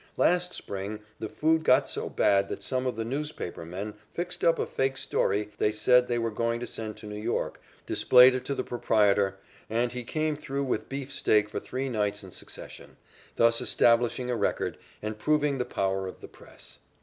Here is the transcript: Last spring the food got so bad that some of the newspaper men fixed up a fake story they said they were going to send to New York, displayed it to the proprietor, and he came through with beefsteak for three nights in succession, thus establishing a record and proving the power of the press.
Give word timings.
Last 0.17 0.51
spring 0.55 1.01
the 1.19 1.29
food 1.29 1.63
got 1.63 1.87
so 1.87 2.09
bad 2.09 2.49
that 2.49 2.63
some 2.63 2.87
of 2.87 2.95
the 2.95 3.05
newspaper 3.05 3.63
men 3.63 3.93
fixed 4.15 4.43
up 4.43 4.57
a 4.57 4.65
fake 4.65 4.97
story 4.97 5.51
they 5.59 5.71
said 5.71 6.07
they 6.07 6.17
were 6.17 6.31
going 6.31 6.59
to 6.59 6.65
send 6.65 6.97
to 6.97 7.05
New 7.05 7.21
York, 7.21 7.61
displayed 7.85 8.33
it 8.33 8.43
to 8.45 8.55
the 8.55 8.63
proprietor, 8.63 9.37
and 9.69 9.91
he 9.91 10.03
came 10.03 10.35
through 10.35 10.63
with 10.63 10.89
beefsteak 10.89 11.49
for 11.49 11.59
three 11.59 11.87
nights 11.87 12.23
in 12.23 12.31
succession, 12.31 12.97
thus 13.35 13.61
establishing 13.61 14.31
a 14.31 14.35
record 14.35 14.79
and 15.03 15.19
proving 15.19 15.59
the 15.59 15.65
power 15.65 16.07
of 16.07 16.19
the 16.19 16.27
press. 16.27 16.79